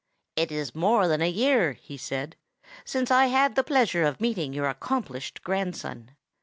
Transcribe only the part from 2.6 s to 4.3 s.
"since I had the pleasure of